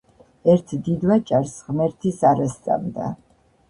ერთ 0.53 0.73
დიდვაჭარს, 0.87 1.55
ღმერთის 1.69 2.21
არა 2.35 2.53
სწამდა. 2.59 3.17